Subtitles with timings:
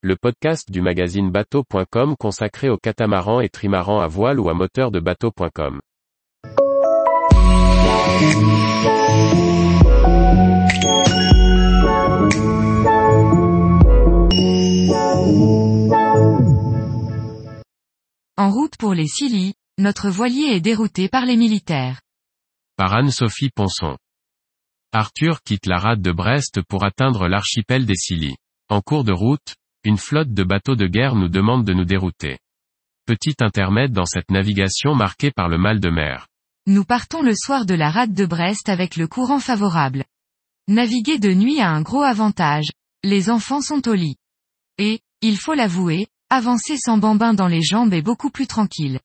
[0.00, 4.92] le podcast du magazine bateau.com consacré aux catamarans et trimarans à voile ou à moteur
[4.92, 5.80] de bateau.com.
[18.36, 22.00] En route pour les Scilly, notre voilier est dérouté par les militaires.
[22.76, 23.96] Par Anne-Sophie Ponson.
[24.92, 28.36] Arthur quitte la rade de Brest pour atteindre l'archipel des Scilly.
[28.68, 29.56] En cours de route,
[29.88, 32.38] une flotte de bateaux de guerre nous demande de nous dérouter.
[33.06, 36.26] Petit intermède dans cette navigation marquée par le mal de mer.
[36.66, 40.04] Nous partons le soir de la rade de Brest avec le courant favorable.
[40.68, 42.66] Naviguer de nuit a un gros avantage.
[43.02, 44.16] Les enfants sont au lit.
[44.76, 49.00] Et, il faut l'avouer, avancer sans bambin dans les jambes est beaucoup plus tranquille.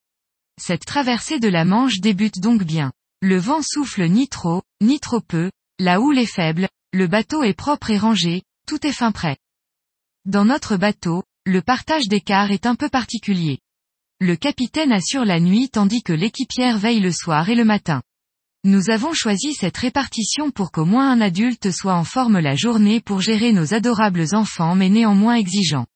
[0.61, 2.91] Cette traversée de la Manche débute donc bien.
[3.21, 7.57] Le vent souffle ni trop, ni trop peu, la houle est faible, le bateau est
[7.57, 9.37] propre et rangé, tout est fin prêt.
[10.25, 13.59] Dans notre bateau, le partage des est un peu particulier.
[14.21, 18.01] Le capitaine assure la nuit tandis que l'équipière veille le soir et le matin.
[18.63, 23.01] Nous avons choisi cette répartition pour qu'au moins un adulte soit en forme la journée
[23.01, 25.87] pour gérer nos adorables enfants mais néanmoins exigeants.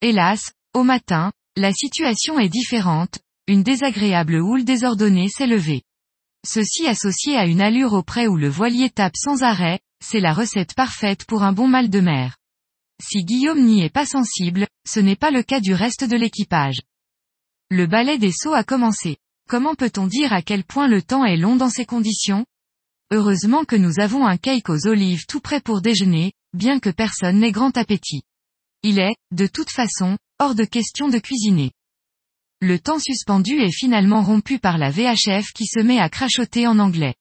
[0.00, 5.82] Hélas, au matin, la situation est différente, une désagréable houle désordonnée s'est levée.
[6.46, 10.74] Ceci associé à une allure auprès où le voilier tape sans arrêt, c'est la recette
[10.74, 12.36] parfaite pour un bon mal de mer.
[13.02, 16.80] Si Guillaume n'y est pas sensible, ce n'est pas le cas du reste de l'équipage.
[17.70, 19.16] Le balai des sauts a commencé.
[19.48, 22.44] Comment peut-on dire à quel point le temps est long dans ces conditions?
[23.10, 27.40] Heureusement que nous avons un cake aux olives tout prêt pour déjeuner, bien que personne
[27.40, 28.22] n'ait grand appétit.
[28.82, 31.72] Il est, de toute façon, hors de question de cuisiner.
[32.60, 36.78] Le temps suspendu est finalement rompu par la VHF qui se met à crachoter en
[36.78, 37.14] anglais.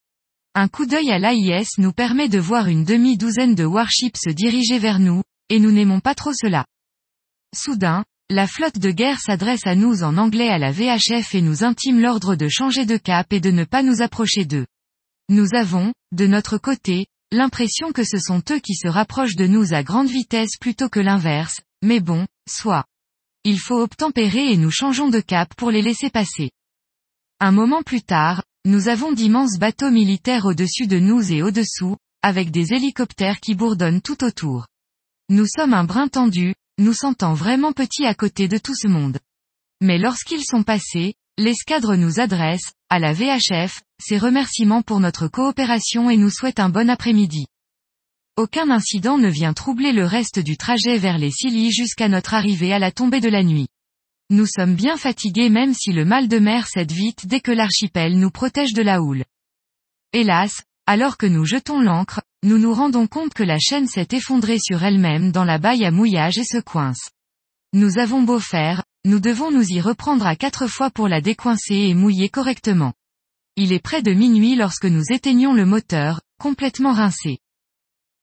[0.55, 4.79] Un coup d'œil à l'AIS nous permet de voir une demi-douzaine de warships se diriger
[4.79, 6.65] vers nous, et nous n'aimons pas trop cela.
[7.55, 11.63] Soudain, la flotte de guerre s'adresse à nous en anglais à la VHF et nous
[11.63, 14.67] intime l'ordre de changer de cap et de ne pas nous approcher d'eux.
[15.29, 19.73] Nous avons, de notre côté, l'impression que ce sont eux qui se rapprochent de nous
[19.73, 22.85] à grande vitesse plutôt que l'inverse, mais bon, soit.
[23.43, 26.51] Il faut obtempérer et nous changeons de cap pour les laisser passer.
[27.39, 32.51] Un moment plus tard, nous avons d'immenses bateaux militaires au-dessus de nous et au-dessous, avec
[32.51, 34.67] des hélicoptères qui bourdonnent tout autour.
[35.31, 39.19] Nous sommes un brin tendu, nous sentant vraiment petits à côté de tout ce monde.
[39.79, 46.09] Mais lorsqu'ils sont passés, l'escadre nous adresse, à la VHF, ses remerciements pour notre coopération
[46.09, 47.45] et nous souhaite un bon après-midi.
[48.37, 52.73] Aucun incident ne vient troubler le reste du trajet vers les Scilly jusqu'à notre arrivée
[52.73, 53.67] à la tombée de la nuit.
[54.31, 58.17] Nous sommes bien fatigués même si le mal de mer cède vite dès que l'archipel
[58.17, 59.25] nous protège de la houle.
[60.11, 64.59] Hélas, alors que nous jetons l'ancre, nous nous rendons compte que la chaîne s'est effondrée
[64.59, 67.09] sur elle-même dans la baille à mouillage et se coince.
[67.73, 71.75] Nous avons beau faire, nous devons nous y reprendre à quatre fois pour la décoincer
[71.75, 72.93] et mouiller correctement.
[73.55, 77.39] Il est près de minuit lorsque nous éteignons le moteur, complètement rincé.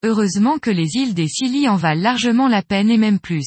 [0.03, 3.47] Heureusement que les îles des Scilly en valent largement la peine et même plus.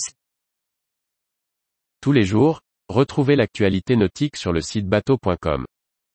[2.02, 5.66] Tous les jours, retrouvez l'actualité nautique sur le site bateau.com.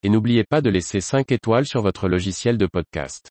[0.03, 3.31] Et n'oubliez pas de laisser 5 étoiles sur votre logiciel de podcast.